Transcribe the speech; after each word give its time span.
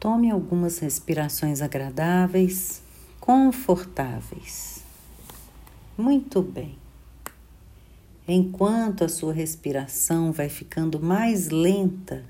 Tome 0.00 0.30
algumas 0.30 0.78
respirações 0.78 1.60
agradáveis, 1.60 2.80
confortáveis. 3.18 4.84
Muito 5.96 6.40
bem. 6.40 6.78
Enquanto 8.28 9.02
a 9.02 9.08
sua 9.08 9.32
respiração 9.32 10.30
vai 10.30 10.48
ficando 10.48 11.00
mais 11.00 11.48
lenta, 11.48 12.24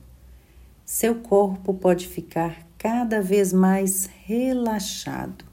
seu 0.82 1.16
corpo 1.16 1.74
pode 1.74 2.08
ficar 2.08 2.66
cada 2.78 3.20
vez 3.20 3.52
mais 3.52 4.06
relaxado. 4.24 5.44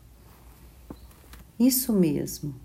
Isso 1.60 1.92
mesmo. 1.92 2.56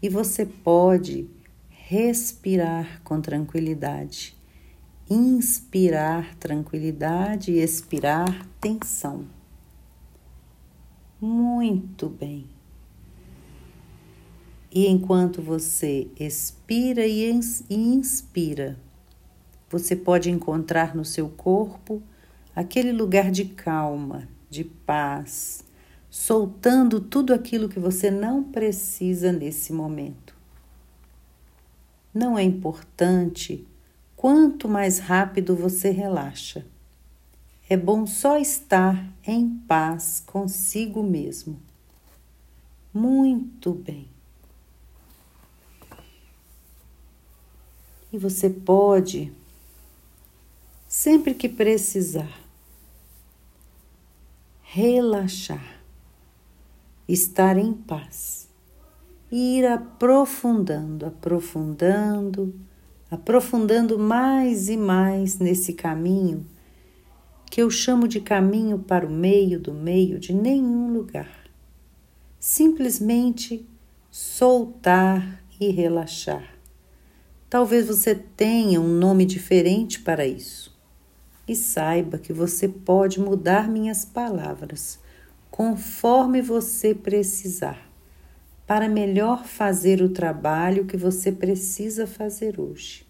E 0.00 0.08
você 0.08 0.46
pode 0.46 1.28
respirar 1.70 3.00
com 3.02 3.20
tranquilidade, 3.20 4.35
inspirar 5.08 6.34
tranquilidade 6.36 7.52
e 7.52 7.60
expirar 7.60 8.46
tensão. 8.60 9.26
Muito 11.20 12.08
bem. 12.08 12.46
E 14.70 14.86
enquanto 14.88 15.40
você 15.40 16.08
expira 16.18 17.06
e 17.06 17.30
inspira, 17.70 18.78
você 19.70 19.96
pode 19.96 20.30
encontrar 20.30 20.94
no 20.94 21.04
seu 21.04 21.28
corpo 21.28 22.02
aquele 22.54 22.92
lugar 22.92 23.30
de 23.30 23.46
calma, 23.46 24.28
de 24.50 24.64
paz, 24.64 25.64
soltando 26.10 27.00
tudo 27.00 27.32
aquilo 27.32 27.68
que 27.68 27.78
você 27.78 28.10
não 28.10 28.42
precisa 28.42 29.32
nesse 29.32 29.72
momento. 29.72 30.36
Não 32.12 32.36
é 32.36 32.42
importante 32.42 33.66
quanto 34.16 34.68
mais 34.68 34.98
rápido 34.98 35.54
você 35.54 35.90
relaxa. 35.90 36.66
É 37.68 37.76
bom 37.76 38.06
só 38.06 38.38
estar 38.38 39.12
em 39.24 39.48
paz 39.68 40.22
consigo 40.26 41.02
mesmo. 41.02 41.60
Muito 42.92 43.72
bem. 43.72 44.08
E 48.12 48.18
você 48.18 48.48
pode, 48.48 49.32
sempre 50.88 51.34
que 51.34 51.48
precisar, 51.48 52.40
relaxar, 54.62 55.80
estar 57.06 57.58
em 57.58 57.72
paz 57.74 58.46
ir 59.30 59.66
aprofundando, 59.66 61.06
aprofundando, 61.06 62.54
aprofundando 63.10 63.98
mais 63.98 64.68
e 64.68 64.76
mais 64.76 65.38
nesse 65.38 65.72
caminho 65.72 66.46
que 67.50 67.62
eu 67.62 67.70
chamo 67.70 68.08
de 68.08 68.20
caminho 68.20 68.78
para 68.78 69.06
o 69.06 69.10
meio 69.10 69.58
do 69.58 69.72
meio 69.72 70.18
de 70.18 70.34
nenhum 70.34 70.92
lugar. 70.92 71.48
Simplesmente 72.38 73.66
soltar 74.10 75.42
e 75.58 75.70
relaxar. 75.70 76.56
Talvez 77.48 77.86
você 77.86 78.14
tenha 78.14 78.80
um 78.80 78.88
nome 78.88 79.24
diferente 79.24 80.00
para 80.00 80.26
isso. 80.26 80.76
E 81.48 81.54
saiba 81.54 82.18
que 82.18 82.32
você 82.32 82.68
pode 82.68 83.20
mudar 83.20 83.68
minhas 83.68 84.04
palavras 84.04 84.98
conforme 85.50 86.42
você 86.42 86.94
precisar, 86.94 87.85
para 88.66 88.88
melhor 88.88 89.44
fazer 89.44 90.02
o 90.02 90.08
trabalho 90.08 90.86
que 90.86 90.96
você 90.96 91.30
precisa 91.30 92.06
fazer 92.06 92.58
hoje. 92.58 93.06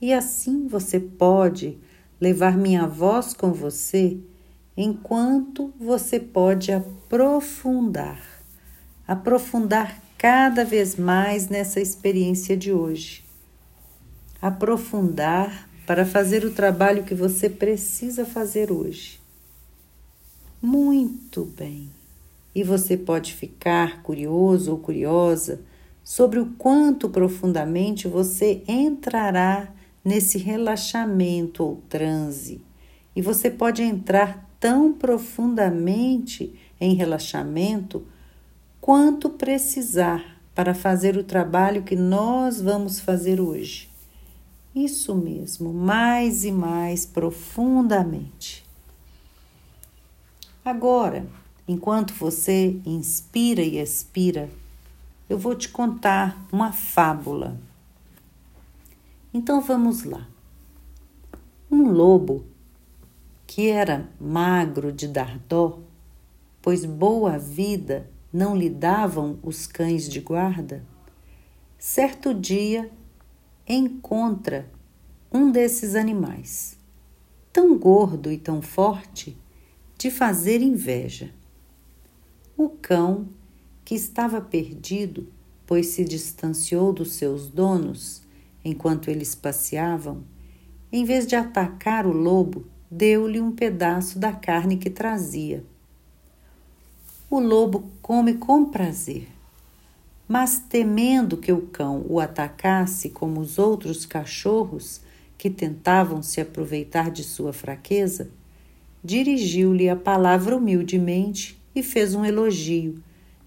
E 0.00 0.12
assim 0.12 0.66
você 0.66 0.98
pode 0.98 1.78
levar 2.20 2.56
minha 2.56 2.86
voz 2.86 3.34
com 3.34 3.52
você 3.52 4.18
enquanto 4.76 5.72
você 5.78 6.18
pode 6.18 6.72
aprofundar, 6.72 8.20
aprofundar 9.06 10.02
cada 10.16 10.64
vez 10.64 10.96
mais 10.96 11.48
nessa 11.48 11.80
experiência 11.80 12.56
de 12.56 12.72
hoje. 12.72 13.22
Aprofundar 14.40 15.68
para 15.86 16.06
fazer 16.06 16.44
o 16.44 16.50
trabalho 16.50 17.04
que 17.04 17.14
você 17.14 17.48
precisa 17.48 18.24
fazer 18.24 18.72
hoje. 18.72 19.20
Muito 20.62 21.44
bem. 21.44 21.90
E 22.54 22.62
você 22.62 22.96
pode 22.96 23.34
ficar 23.34 24.02
curioso 24.02 24.72
ou 24.72 24.78
curiosa 24.78 25.60
sobre 26.02 26.38
o 26.38 26.46
quanto 26.58 27.08
profundamente 27.08 28.06
você 28.06 28.62
entrará 28.68 29.72
nesse 30.04 30.38
relaxamento 30.38 31.64
ou 31.64 31.82
transe. 31.88 32.60
E 33.16 33.22
você 33.22 33.50
pode 33.50 33.82
entrar 33.82 34.48
tão 34.60 34.92
profundamente 34.92 36.54
em 36.80 36.94
relaxamento 36.94 38.06
quanto 38.80 39.30
precisar 39.30 40.40
para 40.54 40.74
fazer 40.74 41.16
o 41.16 41.24
trabalho 41.24 41.82
que 41.82 41.96
nós 41.96 42.60
vamos 42.60 43.00
fazer 43.00 43.40
hoje. 43.40 43.88
Isso 44.74 45.14
mesmo, 45.14 45.72
mais 45.72 46.44
e 46.44 46.52
mais 46.52 47.06
profundamente. 47.06 48.64
Agora, 50.64 51.26
enquanto 51.66 52.12
você 52.14 52.80
inspira 52.84 53.62
e 53.62 53.78
expira, 53.78 54.50
eu 55.28 55.38
vou 55.38 55.54
te 55.54 55.68
contar 55.68 56.46
uma 56.52 56.72
fábula. 56.72 57.58
Então 59.32 59.60
vamos 59.60 60.04
lá. 60.04 60.28
Um 61.70 61.90
lobo 61.90 62.44
que 63.46 63.68
era 63.68 64.08
magro 64.20 64.92
de 64.92 65.08
dar 65.08 65.38
dó, 65.48 65.80
pois 66.60 66.84
boa 66.84 67.38
vida 67.38 68.10
não 68.32 68.56
lhe 68.56 68.68
davam 68.68 69.38
os 69.42 69.66
cães 69.66 70.08
de 70.08 70.20
guarda? 70.20 70.84
Certo 71.78 72.34
dia 72.34 72.90
encontra 73.66 74.70
um 75.32 75.50
desses 75.50 75.94
animais, 75.94 76.76
tão 77.52 77.76
gordo 77.76 78.30
e 78.30 78.38
tão 78.38 78.62
forte, 78.62 79.36
de 79.98 80.10
fazer 80.10 80.60
inveja. 80.60 81.30
O 82.56 82.68
cão, 82.68 83.28
que 83.84 83.94
estava 83.94 84.40
perdido, 84.40 85.28
pois 85.66 85.88
se 85.88 86.04
distanciou 86.04 86.92
dos 86.92 87.12
seus 87.12 87.48
donos 87.48 88.22
enquanto 88.64 89.08
eles 89.08 89.34
passeavam, 89.34 90.22
em 90.92 91.04
vez 91.04 91.26
de 91.26 91.36
atacar 91.36 92.06
o 92.06 92.12
lobo, 92.12 92.66
deu-lhe 92.90 93.40
um 93.40 93.52
pedaço 93.52 94.18
da 94.18 94.32
carne 94.32 94.76
que 94.76 94.88
trazia 94.88 95.64
o 97.30 97.40
lobo 97.40 97.90
come 98.00 98.34
com 98.34 98.64
prazer. 98.66 99.26
Mas 100.28 100.58
temendo 100.58 101.36
que 101.36 101.52
o 101.52 101.62
cão 101.62 102.06
o 102.08 102.20
atacasse 102.20 103.10
como 103.10 103.40
os 103.40 103.58
outros 103.58 104.06
cachorros 104.06 105.00
que 105.36 105.50
tentavam 105.50 106.22
se 106.22 106.40
aproveitar 106.40 107.10
de 107.10 107.24
sua 107.24 107.52
fraqueza, 107.52 108.30
dirigiu-lhe 109.02 109.88
a 109.88 109.96
palavra 109.96 110.56
humildemente 110.56 111.60
e 111.74 111.82
fez 111.82 112.14
um 112.14 112.24
elogio, 112.24 113.02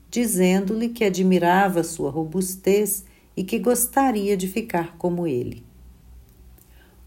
dizendo-lhe 0.09 0.89
que 0.89 1.03
admirava 1.03 1.83
sua 1.83 2.09
robustez 2.09 3.05
e 3.35 3.43
que 3.43 3.59
gostaria 3.59 4.35
de 4.35 4.47
ficar 4.47 4.97
como 4.97 5.27
ele. 5.27 5.63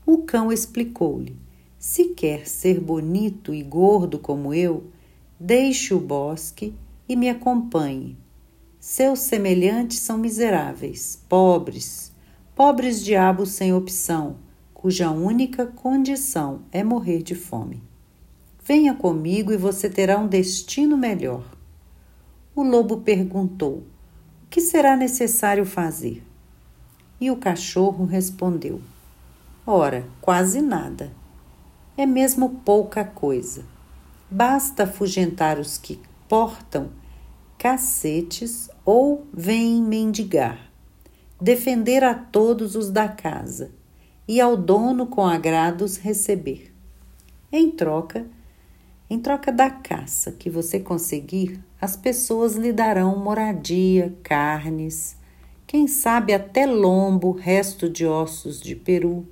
O 0.07 0.19
cão 0.19 0.53
explicou-lhe: 0.53 1.37
Se 1.79 2.09
quer 2.09 2.47
ser 2.47 2.81
bonito 2.81 3.55
e 3.55 3.63
gordo 3.63 4.19
como 4.19 4.55
eu, 4.55 4.85
Deixe 5.43 5.95
o 5.95 5.99
bosque 5.99 6.75
e 7.09 7.17
me 7.17 7.31
acompanhe. 7.31 8.15
Seus 8.79 9.21
semelhantes 9.21 10.01
são 10.01 10.19
miseráveis, 10.19 11.25
pobres, 11.31 12.13
pobres 12.55 13.03
diabos 13.03 13.49
sem 13.53 13.73
opção, 13.73 14.37
cuja 14.75 15.11
única 15.11 15.65
condição 15.65 16.61
é 16.71 16.85
morrer 16.85 17.23
de 17.23 17.35
fome. 17.35 17.83
Venha 18.73 18.95
comigo 18.95 19.53
e 19.53 19.57
você 19.57 19.91
terá 19.91 20.17
um 20.17 20.29
destino 20.29 20.97
melhor. 20.97 21.45
O 22.55 22.63
lobo 22.63 22.99
perguntou: 22.99 23.79
O 23.79 24.49
que 24.49 24.61
será 24.61 24.97
necessário 24.97 25.67
fazer? 25.67 26.23
E 27.21 27.33
o 27.33 27.37
cachorro 27.37 28.05
respondeu: 28.05 28.81
Ora, 29.67 30.07
quase 30.21 30.63
nada. 30.63 31.11
É 31.97 32.07
mesmo 32.07 32.61
pouca 32.65 33.03
coisa 33.05 33.65
basta 34.31 34.85
afugentar 34.85 35.59
os 35.59 35.77
que 35.77 36.01
portam 36.29 36.91
cacetes 37.59 38.71
ou 38.85 39.27
vêm 39.35 39.83
mendigar, 39.83 40.71
defender 41.41 42.05
a 42.05 42.15
todos 42.15 42.77
os 42.77 42.89
da 42.89 43.09
casa 43.09 43.73
e 44.29 44.41
ao 44.41 44.57
dono 44.57 45.09
com 45.09 45.27
agrados 45.27 45.97
receber. 45.97 46.73
Em 47.51 47.69
troca, 47.69 48.25
em 49.11 49.19
troca 49.19 49.51
da 49.51 49.69
caça 49.69 50.31
que 50.31 50.49
você 50.49 50.79
conseguir, 50.79 51.61
as 51.81 51.97
pessoas 51.97 52.55
lhe 52.55 52.73
darão 52.73 53.19
moradia, 53.19 54.17
carnes, 54.23 55.17
quem 55.67 55.89
sabe 55.89 56.33
até 56.33 56.65
lombo, 56.65 57.33
resto 57.33 57.91
de 57.91 58.07
ossos 58.07 58.61
de 58.61 58.77
peru, 58.77 59.27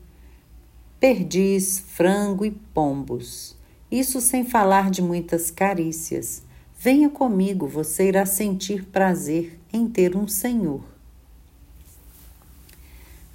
perdiz, 0.99 1.79
frango 1.79 2.45
e 2.45 2.51
pombos 2.51 3.57
Isso 3.89 4.21
sem 4.21 4.45
falar 4.45 4.91
de 4.91 5.01
muitas 5.01 5.49
carícias. 5.49 6.43
Venha 6.77 7.09
comigo, 7.09 7.69
você 7.69 8.09
irá 8.09 8.27
sentir 8.27 8.85
prazer 8.85 9.61
em 9.73 9.89
ter 9.89 10.17
um 10.17 10.27
senhor. 10.27 10.83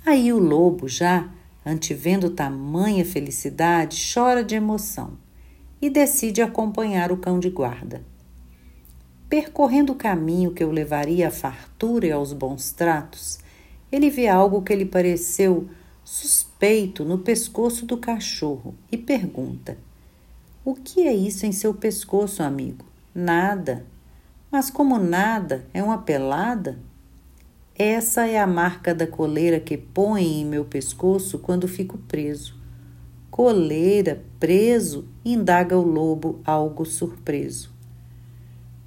Aí 0.05 0.33
o 0.33 0.39
lobo, 0.39 0.89
já 0.89 1.29
antevendo 1.65 2.29
tamanha 2.29 3.05
felicidade, 3.05 3.97
chora 4.13 4.43
de 4.43 4.55
emoção 4.55 5.22
e 5.83 5.89
decide 5.89 6.41
acompanhar 6.41 7.11
o 7.11 7.17
cão 7.17 7.37
de 7.37 7.49
guarda. 7.49 8.01
Percorrendo 9.27 9.91
o 9.91 9.97
caminho 9.97 10.53
que 10.53 10.63
o 10.63 10.71
levaria 10.71 11.27
à 11.27 11.29
fartura 11.29 12.07
e 12.07 12.11
aos 12.13 12.31
bons 12.31 12.71
tratos, 12.71 13.39
ele 13.91 14.09
vê 14.09 14.29
algo 14.29 14.61
que 14.61 14.73
lhe 14.73 14.85
pareceu 14.85 15.67
suspeito 16.01 17.03
no 17.03 17.17
pescoço 17.17 17.85
do 17.85 17.97
cachorro 17.97 18.73
e 18.89 18.97
pergunta: 18.97 19.77
O 20.63 20.73
que 20.73 21.05
é 21.05 21.13
isso 21.13 21.45
em 21.45 21.51
seu 21.51 21.73
pescoço, 21.73 22.41
amigo? 22.41 22.85
Nada. 23.13 23.85
Mas 24.49 24.69
como 24.69 24.97
nada 24.97 25.67
é 25.73 25.83
uma 25.83 25.97
pelada? 25.97 26.79
Essa 27.75 28.25
é 28.25 28.39
a 28.39 28.47
marca 28.47 28.95
da 28.95 29.05
coleira 29.05 29.59
que 29.59 29.77
põe 29.77 30.23
em 30.23 30.45
meu 30.45 30.63
pescoço 30.63 31.39
quando 31.39 31.67
fico 31.67 31.97
preso. 31.97 32.62
Coleira, 33.35 34.23
preso, 34.39 35.07
indaga 35.25 35.75
o 35.75 35.81
lobo, 35.81 36.39
algo 36.45 36.85
surpreso. 36.85 37.71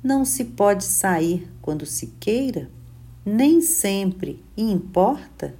Não 0.00 0.24
se 0.24 0.44
pode 0.44 0.84
sair 0.84 1.50
quando 1.60 1.84
se 1.84 2.14
queira? 2.20 2.70
Nem 3.24 3.60
sempre, 3.60 4.40
importa? 4.56 5.52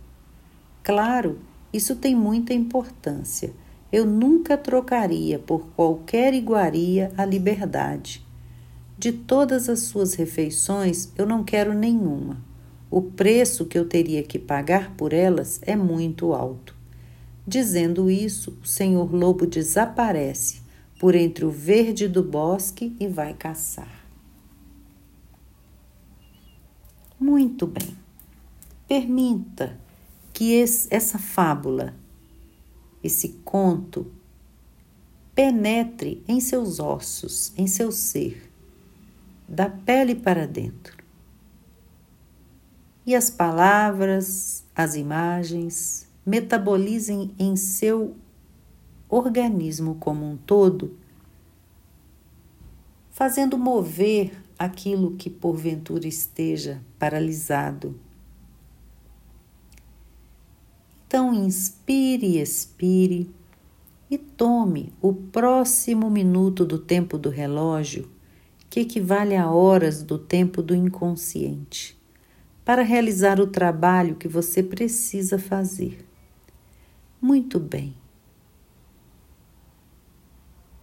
Claro, 0.84 1.40
isso 1.72 1.96
tem 1.96 2.14
muita 2.14 2.54
importância. 2.54 3.52
Eu 3.90 4.06
nunca 4.06 4.56
trocaria 4.56 5.36
por 5.36 5.66
qualquer 5.74 6.32
iguaria 6.32 7.10
a 7.16 7.24
liberdade. 7.24 8.24
De 8.96 9.10
todas 9.10 9.68
as 9.68 9.80
suas 9.80 10.14
refeições, 10.14 11.10
eu 11.18 11.26
não 11.26 11.42
quero 11.42 11.74
nenhuma. 11.74 12.40
O 12.88 13.02
preço 13.02 13.66
que 13.66 13.76
eu 13.76 13.88
teria 13.88 14.22
que 14.22 14.38
pagar 14.38 14.94
por 14.94 15.12
elas 15.12 15.58
é 15.62 15.74
muito 15.74 16.32
alto. 16.32 16.75
Dizendo 17.46 18.10
isso, 18.10 18.58
o 18.62 18.66
senhor 18.66 19.14
lobo 19.14 19.46
desaparece 19.46 20.62
por 20.98 21.14
entre 21.14 21.44
o 21.44 21.50
verde 21.50 22.08
do 22.08 22.22
bosque 22.22 22.96
e 22.98 23.06
vai 23.06 23.34
caçar. 23.34 24.04
Muito 27.20 27.66
bem. 27.66 27.96
Permita 28.88 29.78
que 30.32 30.52
esse, 30.52 30.88
essa 30.90 31.18
fábula, 31.18 31.94
esse 33.02 33.28
conto, 33.44 34.10
penetre 35.34 36.24
em 36.26 36.40
seus 36.40 36.80
ossos, 36.80 37.52
em 37.56 37.66
seu 37.66 37.92
ser, 37.92 38.50
da 39.48 39.68
pele 39.68 40.14
para 40.14 40.46
dentro. 40.46 40.96
E 43.06 43.14
as 43.14 43.30
palavras, 43.30 44.64
as 44.74 44.96
imagens, 44.96 46.05
metabolizem 46.26 47.30
em 47.38 47.56
seu 47.56 48.16
organismo 49.08 49.94
como 49.94 50.28
um 50.28 50.36
todo, 50.36 50.94
fazendo 53.10 53.56
mover 53.56 54.32
aquilo 54.58 55.16
que 55.16 55.30
porventura 55.30 56.08
esteja 56.08 56.82
paralisado 56.98 57.98
então, 61.06 61.32
inspire 61.32 62.38
expire 62.38 63.30
e 64.10 64.18
tome 64.18 64.92
o 65.00 65.14
próximo 65.14 66.10
minuto 66.10 66.64
do 66.64 66.78
tempo 66.78 67.16
do 67.16 67.30
relógio, 67.30 68.10
que 68.68 68.80
equivale 68.80 69.36
a 69.36 69.48
horas 69.48 70.02
do 70.02 70.18
tempo 70.18 70.60
do 70.60 70.74
inconsciente, 70.74 71.96
para 72.64 72.82
realizar 72.82 73.40
o 73.40 73.46
trabalho 73.46 74.16
que 74.16 74.26
você 74.26 74.64
precisa 74.64 75.38
fazer. 75.38 76.05
Muito 77.26 77.58
bem. 77.58 77.92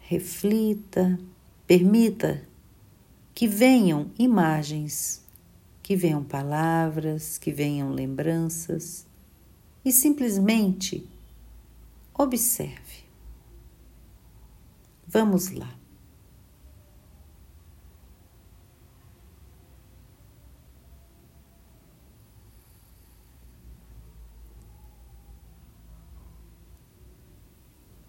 Reflita, 0.01 1.17
permita 1.65 2.45
que 3.33 3.47
venham 3.47 4.11
imagens, 4.19 5.25
que 5.81 5.95
venham 5.95 6.21
palavras, 6.21 7.37
que 7.37 7.49
venham 7.49 7.93
lembranças 7.93 9.07
e 9.85 9.91
simplesmente 9.93 11.09
observe. 12.13 13.05
Vamos 15.07 15.49
lá. 15.51 15.82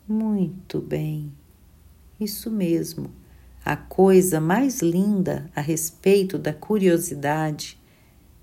Muito 0.07 0.83
bem, 0.83 1.33
isso 2.21 2.51
mesmo. 2.51 3.11
A 3.65 3.75
coisa 3.75 4.39
mais 4.39 4.83
linda 4.83 5.51
a 5.57 5.63
respeito 5.63 6.37
da 6.37 6.53
curiosidade 6.53 7.81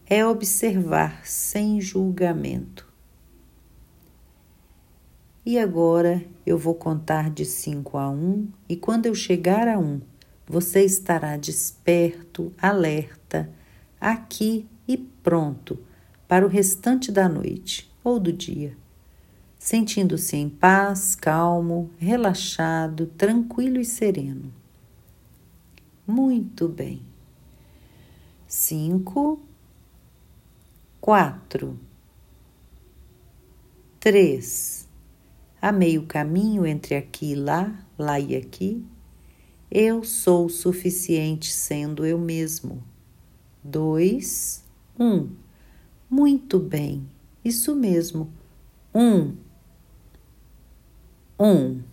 é 0.08 0.26
observar 0.26 1.24
sem 1.24 1.80
julgamento. 1.80 2.92
E 5.46 5.60
agora 5.60 6.26
eu 6.46 6.58
vou 6.58 6.74
contar 6.74 7.30
de 7.30 7.46
5 7.46 7.96
a 7.96 8.10
1 8.10 8.14
um, 8.14 8.48
e 8.68 8.76
quando 8.76 9.06
eu 9.06 9.14
chegar 9.14 9.68
a 9.68 9.78
1, 9.78 9.84
um, 9.84 10.02
você 10.48 10.84
estará 10.84 11.38
desperto, 11.38 12.52
alerta, 12.60 13.50
aqui 14.00 14.68
e 14.88 14.98
pronto 14.98 15.80
para 16.28 16.44
o 16.44 16.50
restante 16.50 17.12
da 17.12 17.30
noite 17.30 17.92
ou 18.04 18.20
do 18.20 18.34
dia, 18.34 18.76
sentindo-se 19.62 20.36
em 20.36 20.50
paz, 20.50 21.14
calmo, 21.14 21.92
relaxado, 22.00 23.06
tranquilo 23.06 23.80
e 23.80 23.86
sereno. 23.86 24.52
Muito 26.06 26.68
bem. 26.68 27.04
Cinco, 28.48 29.40
quatro, 31.00 31.80
três 34.00 34.90
a 35.62 35.72
meio 35.72 36.08
caminho 36.08 36.66
entre 36.66 36.96
aqui 36.96 37.34
e 37.34 37.36
lá, 37.36 37.86
lá 38.00 38.20
e 38.20 38.36
aqui, 38.36 38.84
eu 39.70 40.04
sou 40.04 40.50
suficiente 40.50 41.52
sendo 41.52 42.04
eu 42.04 42.18
mesmo. 42.18 42.84
Dois, 43.64 44.64
um. 45.00 45.30
Muito 46.10 46.58
bem, 46.58 47.08
isso 47.46 47.76
mesmo. 47.76 48.28
Um. 48.94 49.51
Um. 51.42 51.91